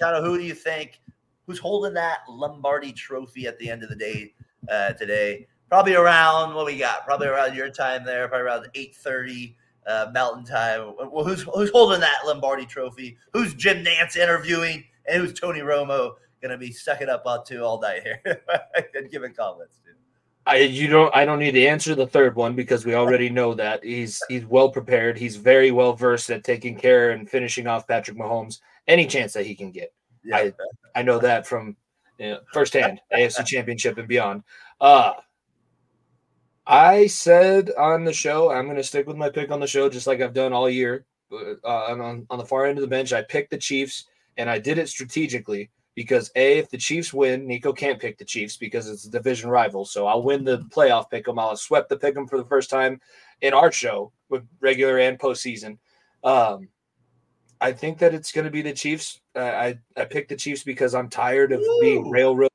[0.00, 1.00] Kind of who do you think?
[1.46, 4.34] who's holding that Lombardi trophy at the end of the day
[4.70, 5.46] uh, today.
[5.68, 9.54] Probably around what we got, probably around your time there, probably around 8:30
[9.86, 10.94] uh, Mountain Time.
[11.10, 13.16] Well, who's who's holding that Lombardi trophy?
[13.32, 17.64] Who's Jim Nantz interviewing, and who's Tony Romo going to be sucking up on to
[17.64, 18.20] all night here
[18.94, 19.90] and giving comments to?
[20.46, 23.54] I you don't I don't need to answer the third one because we already know
[23.54, 25.16] that he's he's well prepared.
[25.16, 29.46] He's very well versed at taking care and finishing off Patrick Mahomes any chance that
[29.46, 29.92] he can get.
[30.22, 30.36] Yeah.
[30.36, 30.52] I
[30.94, 31.76] I know that from
[32.18, 34.42] you know, firsthand, AFC Championship and beyond.
[34.80, 35.14] Uh
[36.66, 39.88] I said on the show, I'm going to stick with my pick on the show,
[39.88, 41.04] just like I've done all year.
[41.32, 44.04] Uh, on on the far end of the bench, I picked the Chiefs,
[44.36, 48.24] and I did it strategically because a if the Chiefs win, Nico can't pick the
[48.24, 49.84] Chiefs because it's a division rival.
[49.84, 51.38] So I'll win the playoff pick 'em.
[51.38, 53.00] I'll have swept the pick 'em for the first time
[53.40, 55.78] in our show with regular and postseason.
[56.22, 56.68] Um,
[57.60, 59.20] I think that it's going to be the Chiefs.
[59.34, 61.78] Uh, I I picked the Chiefs because I'm tired of Ooh.
[61.80, 62.50] being railroaded.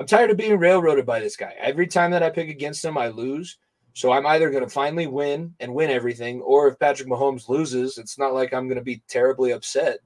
[0.00, 1.54] I'm tired of being railroaded by this guy.
[1.58, 3.58] Every time that I pick against him, I lose.
[3.94, 7.98] So I'm either going to finally win and win everything, or if Patrick Mahomes loses,
[7.98, 9.98] it's not like I'm going to be terribly upset.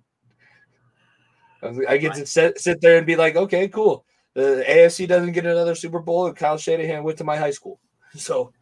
[1.88, 4.04] I get to sit, sit there and be like, okay, cool.
[4.34, 7.78] The AFC doesn't get another Super Bowl, and Kyle Shanahan went to my high school.
[8.14, 8.52] So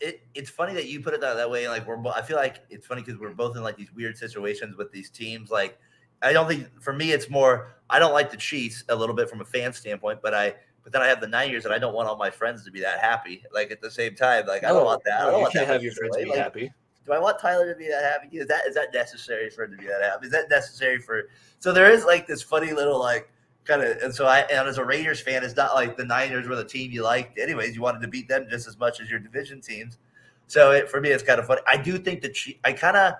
[0.00, 1.68] it, it's funny that you put it that, that way.
[1.68, 4.76] Like we're, I feel like it's funny because we're both in like these weird situations
[4.76, 5.50] with these teams.
[5.50, 5.78] Like,
[6.26, 7.74] I don't think for me it's more.
[7.88, 10.92] I don't like the Chiefs a little bit from a fan standpoint, but I, but
[10.92, 12.98] then I have the Niners, and I don't want all my friends to be that
[12.98, 13.44] happy.
[13.52, 15.20] Like at the same time, like I don't want that.
[15.20, 16.72] I don't you want can't have your friends be like, happy.
[17.04, 18.36] Do I want Tyler to be that happy?
[18.36, 20.26] Is that is that necessary for him to be that happy?
[20.26, 21.28] Is that necessary for?
[21.60, 23.30] So there is like this funny little like
[23.66, 26.48] kind of, and so I, and as a Raiders fan, it's not like the Niners
[26.48, 27.38] were the team you liked.
[27.38, 29.98] Anyways, you wanted to beat them just as much as your division teams.
[30.46, 31.60] So it, for me, it's kind of funny.
[31.66, 33.14] I do think that I kind of,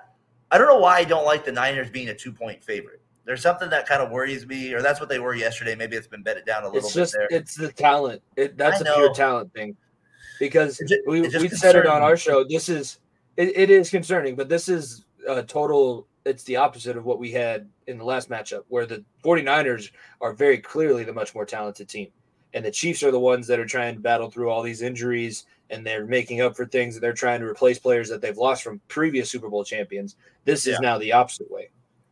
[0.51, 3.01] I don't know why I don't like the Niners being a two point favorite.
[3.25, 5.75] There's something that kind of worries me, or that's what they were yesterday.
[5.75, 7.39] Maybe it's been bedded down a little it's just, bit there.
[7.41, 8.23] It's the talent.
[8.37, 9.77] It, that's a pure talent thing.
[10.39, 12.45] Because It we, we said it on our show.
[12.45, 13.01] This is
[13.37, 17.31] it, it is concerning, but this is a total it's the opposite of what we
[17.31, 21.89] had in the last matchup where the 49ers are very clearly the much more talented
[21.89, 22.09] team.
[22.53, 25.47] And the Chiefs are the ones that are trying to battle through all these injuries
[25.71, 28.63] and they're making up for things and they're trying to replace players that they've lost
[28.63, 30.17] from previous Super Bowl champions.
[30.45, 30.75] This Yeah.
[30.75, 31.71] is now the opposite way.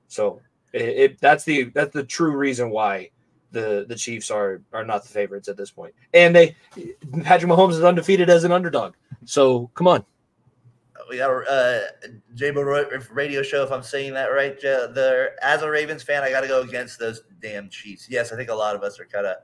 [0.08, 0.40] So
[0.72, 3.10] it, it that's the that's the true reason why
[3.52, 5.94] the the Chiefs are are not the favorites at this point.
[6.12, 6.56] And they
[7.22, 8.94] Patrick Mahomes is undefeated as an underdog.
[9.24, 10.04] So come on.
[11.08, 12.62] we got a uh, J-Bo
[13.12, 13.62] radio show.
[13.62, 16.98] If I'm saying that right, the as a Ravens fan, I got to go against
[16.98, 18.08] those damn Chiefs.
[18.10, 19.36] Yes, I think a lot of us are kind of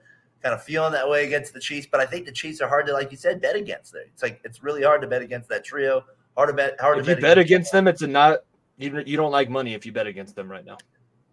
[0.42, 2.87] kind of feeling that way against the Chiefs, but I think the Chiefs are hard
[2.87, 3.92] to, like you said, bet against.
[3.92, 6.05] There, it's like it's really hard to bet against that trio.
[6.37, 6.81] Hard to bet.
[6.81, 8.40] Hard If to you bet bet against them, it's a not
[8.79, 10.79] you, you don't like money if you bet against them right now.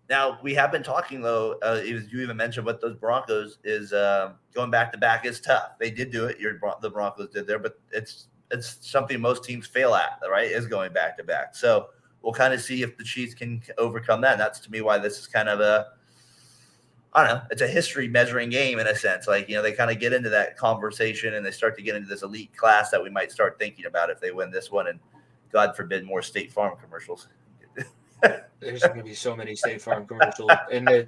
[0.10, 1.54] Now we have been talking though.
[1.62, 5.40] Uh, was- you even mentioned what those Broncos is um going back to back is
[5.40, 5.78] tough.
[5.80, 6.40] They did do it.
[6.40, 10.20] Your the Broncos did there, but it's it's something most teams fail at.
[10.30, 11.56] Right, is going back to back.
[11.56, 11.88] So
[12.22, 14.34] we'll kind of see if the Chiefs can overcome that.
[14.34, 15.88] And that's to me why this is kind of a
[17.18, 17.42] I don't know.
[17.50, 19.28] It's a history measuring game in a sense.
[19.28, 21.96] Like you know, they kind of get into that conversation and they start to get
[21.96, 24.86] into this elite class that we might start thinking about if they win this one.
[24.88, 25.00] And
[25.52, 27.28] God forbid more State Farm commercials.
[28.60, 31.08] There's going to be so many State Farm commercials, and they,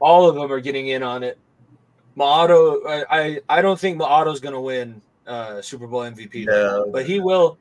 [0.00, 1.38] all of them are getting in on it.
[2.16, 6.90] Maato, I, I, I don't think Maato's going to win uh, Super Bowl MVP, No.
[6.92, 7.56] but he will.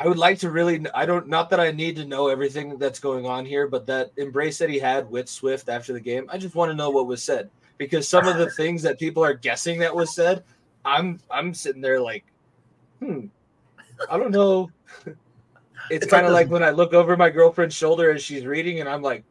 [0.00, 0.82] I would like to really.
[0.94, 1.28] I don't.
[1.28, 4.70] Not that I need to know everything that's going on here, but that embrace that
[4.70, 6.26] he had with Swift after the game.
[6.32, 9.22] I just want to know what was said because some of the things that people
[9.22, 10.42] are guessing that was said,
[10.86, 12.24] I'm I'm sitting there like,
[12.98, 13.26] hmm,
[14.10, 14.70] I don't know.
[15.90, 18.88] It's, kind of like when I look over my girlfriend's shoulder as she's reading, and
[18.88, 19.24] I'm like,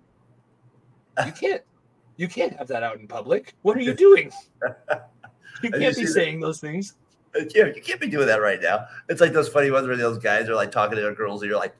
[1.25, 1.62] you can't,
[2.17, 3.55] you can't have that out in public.
[3.62, 4.29] What are you doing?
[5.63, 6.12] You can't be that?
[6.12, 6.95] saying those things.
[7.36, 8.86] Yeah, you can't be doing that right now.
[9.08, 11.50] It's like those funny ones where those guys are like talking to their girls, and
[11.50, 11.76] you're like,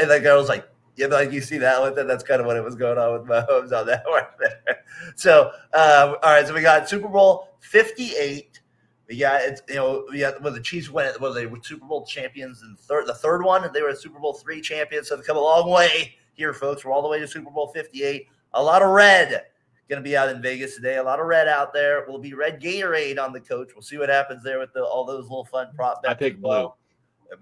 [0.00, 2.06] and the girl's like, yeah, like you see that it.
[2.06, 4.84] That's kind of what it was going on with Mahomes on that one there.
[5.14, 8.60] So, um, all right, so we got Super Bowl 58.
[9.08, 11.86] We got it's you know we got well the Chiefs went well they were Super
[11.86, 15.24] Bowl champions and third the third one they were Super Bowl three champions so they've
[15.24, 18.62] come a long way here folks we're all the way to Super Bowl 58 a
[18.62, 19.44] lot of red
[19.88, 22.34] going to be out in Vegas today a lot of red out there will be
[22.34, 25.44] red Gatorade on the coach we'll see what happens there with the, all those little
[25.44, 26.78] fun prop bets I pick well.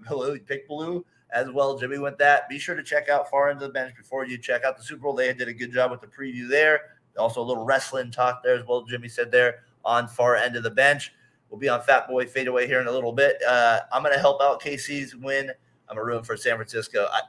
[0.07, 3.49] blue you picked blue as well Jimmy went that be sure to check out far
[3.49, 5.91] into the bench before you check out the Super Bowl they did a good job
[5.91, 6.81] with the preview there
[7.17, 10.63] also a little wrestling talk there as well Jimmy said there on far end of
[10.63, 11.11] the bench
[11.49, 13.41] We'll be on Fat Boy Fadeaway here in a little bit.
[13.47, 15.51] Uh, I'm going to help out KC's win.
[15.87, 17.07] I'm a room for San Francisco.
[17.09, 17.21] I,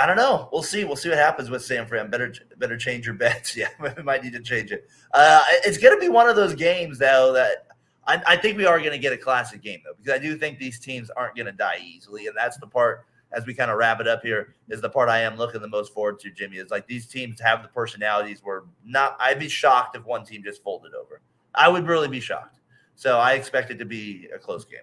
[0.00, 0.48] I don't know.
[0.50, 0.84] We'll see.
[0.84, 2.08] We'll see what happens with San Fran.
[2.08, 3.54] Better better change your bets.
[3.54, 4.88] Yeah, we might need to change it.
[5.12, 7.66] Uh, it's going to be one of those games though that
[8.06, 10.36] I, I think we are going to get a classic game though because I do
[10.36, 13.70] think these teams aren't going to die easily, and that's the part as we kind
[13.70, 16.30] of wrap it up here is the part I am looking the most forward to.
[16.30, 19.16] Jimmy is like these teams have the personalities where not.
[19.20, 21.20] I'd be shocked if one team just folded over.
[21.54, 22.60] I would really be shocked.
[22.94, 24.80] So I expect it to be a close game.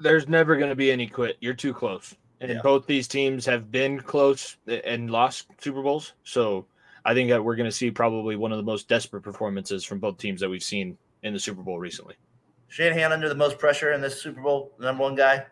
[0.00, 1.36] There's never going to be any quit.
[1.40, 2.14] You're too close.
[2.42, 2.60] And Yeah.
[2.62, 6.14] both these teams have been close and lost Super Bowls.
[6.24, 6.66] So
[7.04, 10.00] I think that we're going to see probably one of the most desperate performances from
[10.00, 12.16] both teams that we've seen in the Super Bowl recently.
[12.68, 15.46] Shanahan under the most pressure in this Super Bowl, the number one guy.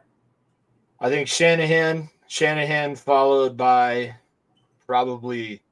[0.99, 4.17] I think Shanahan, Shanahan followed by
[4.85, 5.63] probably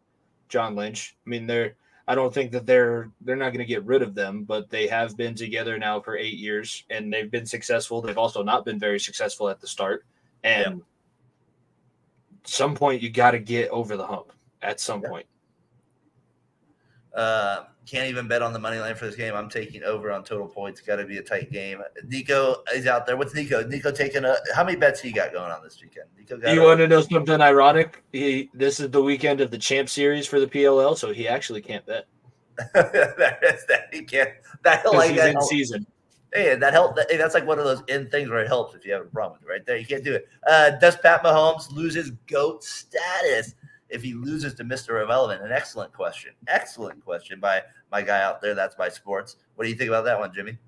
[0.49, 1.17] John Lynch.
[1.27, 1.75] I mean, they're
[2.07, 4.87] I don't think that they're they're not going to get rid of them, but they
[4.87, 8.01] have been together now for eight years and they've been successful.
[8.01, 10.07] They've also not been very successful at the start.
[10.45, 10.83] And
[12.45, 15.09] some point you got to get over the hump at some Yeah.
[15.09, 15.27] point.
[17.15, 19.35] Uh, can't even bet on the money line for this game.
[19.35, 20.81] I'm taking over on total points.
[20.83, 21.81] Got to be a tight game.
[22.05, 23.17] Nico is out there.
[23.17, 23.67] What's Nico?
[23.67, 26.07] Nico taking a how many bets he got going on this weekend?
[26.17, 28.05] Nico got You a- want to know something ironic?
[28.13, 31.63] He this is the weekend of the champ series for the PLL, so he actually
[31.63, 32.07] can't bet
[32.75, 34.31] that is that he can't
[34.65, 35.87] that like he's that in season.
[36.33, 36.97] Hey, that help.
[36.97, 39.03] That, hey, that's like one of those in things where it helps if you have
[39.03, 39.77] a problem with it, right there.
[39.77, 40.29] You can't do it.
[40.47, 43.55] Uh, does Pat Mahomes lose his GOAT status
[43.89, 45.01] if he loses to Mr.
[45.03, 45.43] Irrelevant?
[45.43, 46.33] An excellent question.
[46.47, 48.55] Excellent question by my guy out there.
[48.55, 49.37] That's by sports.
[49.55, 50.59] What do you think about that one, Jimmy?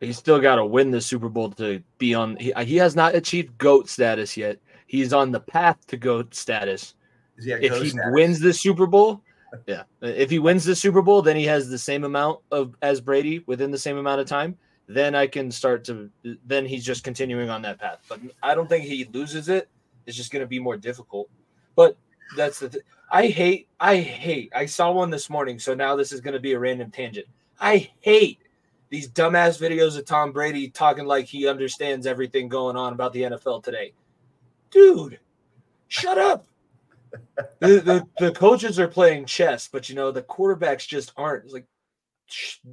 [0.00, 2.36] He's still got to win the Super Bowl to be on.
[2.36, 4.58] He, he has not achieved GOAT status yet.
[4.86, 6.94] He's on the path to GOAT status.
[7.42, 8.12] He if he status?
[8.12, 9.22] wins the Super Bowl,
[9.66, 13.00] yeah, if he wins the Super Bowl, then he has the same amount of as
[13.00, 14.56] Brady within the same amount of time.
[14.86, 16.10] Then I can start to.
[16.44, 18.00] Then he's just continuing on that path.
[18.08, 19.68] But I don't think he loses it.
[20.06, 21.28] It's just going to be more difficult.
[21.74, 21.96] But
[22.36, 22.68] that's the.
[22.68, 23.68] Th- I hate.
[23.80, 24.52] I hate.
[24.54, 25.58] I saw one this morning.
[25.58, 27.26] So now this is going to be a random tangent.
[27.60, 28.40] I hate
[28.90, 33.22] these dumbass videos of Tom Brady talking like he understands everything going on about the
[33.22, 33.92] NFL today.
[34.70, 35.18] Dude,
[35.88, 36.46] shut up.
[37.60, 41.44] The, the, the coaches are playing chess, but you know, the quarterbacks just aren't.
[41.44, 41.66] It's like,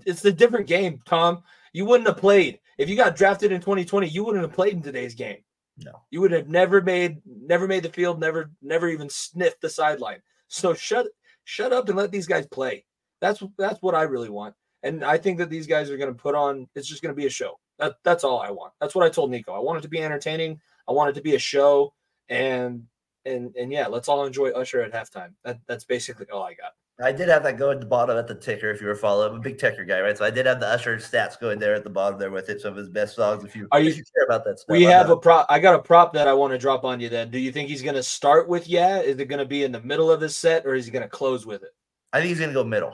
[0.05, 1.43] it's a different game, Tom.
[1.73, 2.59] You wouldn't have played.
[2.77, 5.37] If you got drafted in 2020, you wouldn't have played in today's game.
[5.77, 6.01] No.
[6.09, 10.21] You would have never made never made the field, never never even sniffed the sideline.
[10.47, 11.07] So shut
[11.43, 12.85] shut up and let these guys play.
[13.19, 14.55] That's that's what I really want.
[14.83, 17.19] And I think that these guys are going to put on it's just going to
[17.19, 17.59] be a show.
[17.79, 18.73] That, that's all I want.
[18.79, 19.53] That's what I told Nico.
[19.53, 20.59] I want it to be entertaining.
[20.87, 21.93] I want it to be a show
[22.29, 22.83] and
[23.25, 25.31] and and yeah, let's all enjoy Usher at halftime.
[25.43, 26.73] That that's basically all I got.
[27.03, 29.31] I did have that go at the bottom at the ticker if you were following.
[29.31, 30.15] I'm a big ticker guy, right?
[30.15, 32.61] So I did have the Usher stats going there at the bottom there with it.
[32.61, 33.43] Some of his best songs.
[33.43, 35.47] If you, Are you- if you care about that stuff, We have a prop.
[35.49, 37.09] I got a prop that I want to drop on you.
[37.09, 38.99] Then, do you think he's going to start with yeah?
[38.99, 41.01] Is it going to be in the middle of his set, or is he going
[41.01, 41.71] to close with it?
[42.13, 42.93] I think he's gonna go middle.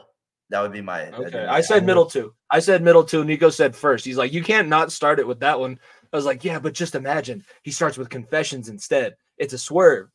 [0.51, 1.09] That would be my.
[1.11, 2.33] Okay, my- I said middle two.
[2.49, 3.25] I said middle two.
[3.25, 4.05] Nico said first.
[4.05, 5.79] He's like, you can't not start it with that one.
[6.13, 9.15] I was like, yeah, but just imagine he starts with confessions instead.
[9.37, 10.07] It's a swerve.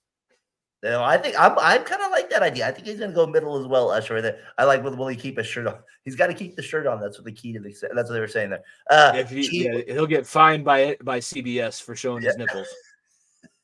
[0.83, 1.57] You know, I think I'm.
[1.61, 2.67] I'm kind of like that idea.
[2.67, 3.91] I think he's gonna go middle as well.
[3.91, 4.21] Usher.
[4.21, 4.39] There.
[4.59, 4.83] I like.
[4.83, 5.77] Will, will he keep his shirt on?
[6.05, 7.01] He's got to keep the shirt on.
[7.01, 7.73] That's what the key to the.
[7.95, 8.65] That's what they were saying there.
[8.91, 12.67] Uh, If he, Chief- yeah, he'll get fined by by CBS for showing his nipples.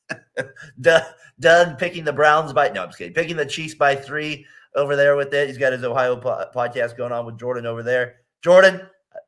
[0.81, 1.03] Doug,
[1.41, 3.15] Doug picking the Browns by no, I'm just kidding.
[3.15, 5.49] Picking the Chiefs by three over there with it.
[5.49, 8.17] He's got his Ohio po- podcast going on with Jordan over there.
[8.43, 8.81] Jordan,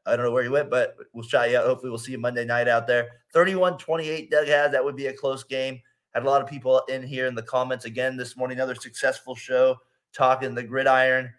[0.06, 1.66] I I don't know where you went, but we'll shout you out.
[1.66, 3.08] Hopefully, we'll see you Monday night out there.
[3.32, 4.70] 31 28, Doug has.
[4.70, 5.80] That would be a close game.
[6.14, 8.58] Had a lot of people in here in the comments again this morning.
[8.58, 9.76] Another successful show
[10.12, 11.32] talking the gridiron.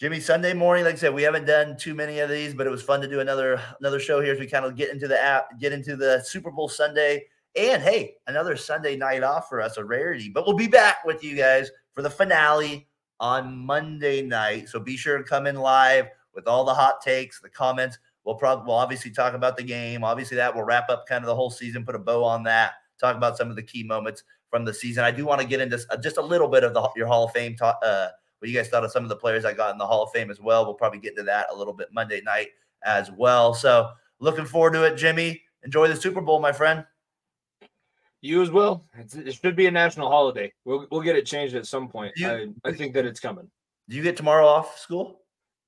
[0.00, 2.70] Jimmy, Sunday morning, like I said, we haven't done too many of these, but it
[2.70, 5.20] was fun to do another another show here as we kind of get into the
[5.20, 7.24] app, get into the Super Bowl Sunday
[7.56, 10.28] and hey, another Sunday night off for us, a rarity.
[10.28, 12.88] But we'll be back with you guys for the finale
[13.20, 14.68] on Monday night.
[14.68, 17.98] So be sure to come in live with all the hot takes, the comments.
[18.24, 20.02] We'll probably we'll obviously talk about the game.
[20.02, 22.72] Obviously, that will wrap up kind of the whole season, put a bow on that,
[23.04, 25.04] talk about some of the key moments from the season.
[25.04, 27.24] I do want to get into uh, just a little bit of the your Hall
[27.24, 27.78] of Fame talk.
[27.82, 30.02] Uh, what you guys thought of some of the players I got in the Hall
[30.02, 30.64] of Fame as well.
[30.64, 32.48] We'll probably get into that a little bit Monday night
[32.84, 33.54] as well.
[33.54, 33.90] So
[34.20, 35.42] looking forward to it, Jimmy.
[35.62, 36.84] Enjoy the Super Bowl, my friend.
[38.20, 38.86] You as well.
[38.98, 40.52] It's, it should be a national holiday.
[40.64, 42.12] We'll we'll get it changed at some point.
[42.16, 43.50] You- I, I think that it's coming.
[43.88, 45.20] Do you get tomorrow off school?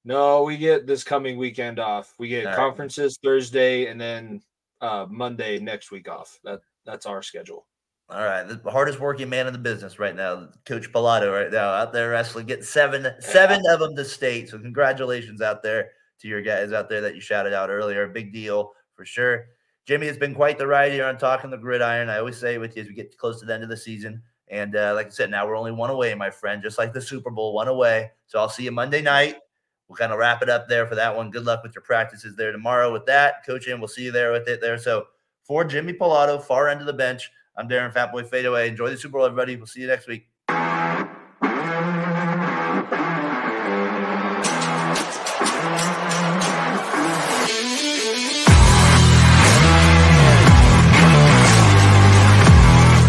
[0.04, 2.14] No, we get this coming weekend off.
[2.18, 2.56] We get All right.
[2.56, 4.40] conferences Thursday and then
[4.80, 6.38] uh Monday next week off.
[6.44, 7.66] That that's our schedule.
[8.08, 11.70] All right, the hardest working man in the business right now, Coach Pilato, right now
[11.70, 14.48] out there wrestling, getting seven seven of them to state.
[14.48, 18.06] So congratulations out there to your guys out there that you shouted out earlier.
[18.06, 19.46] Big deal for sure.
[19.86, 22.08] Jimmy has been quite the ride here on talking the gridiron.
[22.08, 24.22] I always say with you as we get close to the end of the season,
[24.48, 27.00] and uh, like I said, now we're only one away, my friend, just like the
[27.00, 28.12] Super Bowl, one away.
[28.28, 29.36] So I'll see you Monday night.
[29.88, 31.30] We'll kind of wrap it up there for that one.
[31.30, 33.78] Good luck with your practices there tomorrow with that, coaching.
[33.78, 34.78] We'll see you there with it there.
[34.78, 35.06] So
[35.46, 37.30] for Jimmy Pilato, far end of the bench.
[37.56, 38.68] I'm Daren Fatboy Fadeaway.
[38.68, 39.56] Enjoy the Super Bowl, everybody.
[39.56, 40.28] We'll see you next week.